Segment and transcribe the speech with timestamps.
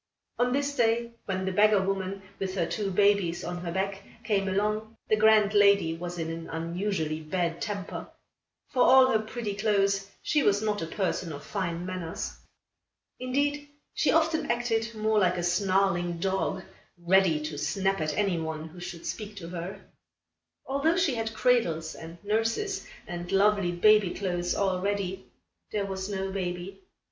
[0.39, 4.47] On this day, when the beggar woman, with her two babies on her back, came
[4.47, 8.07] along, the grand lady was in an unusually bad temper.
[8.71, 12.33] For all her pretty clothes, she was not a person of fine manners.
[13.19, 16.63] Indeed, she often acted more like a snarling dog,
[16.97, 19.81] ready to snap at any one who should speak to her.
[20.65, 25.27] Although she had cradles and nurses and lovely baby clothes all ready,
[25.69, 26.81] there was no baby.